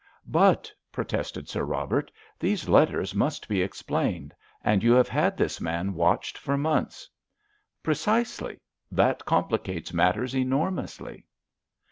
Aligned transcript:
"But," 0.25 0.73
protested 0.91 1.47
Sir 1.47 1.63
Robert, 1.63 2.11
"these 2.39 2.67
letters 2.67 3.13
must 3.13 3.47
be 3.47 3.61
explained; 3.61 4.33
and 4.63 4.81
you 4.81 4.93
have 4.93 5.07
had 5.07 5.37
this 5.37 5.61
man 5.61 5.93
watched 5.93 6.39
for 6.39 6.57
months." 6.57 7.07
"Precisely; 7.83 8.57
that 8.91 9.25
complicates 9.25 9.93
matters 9.93 10.33
enormously." 10.35 11.27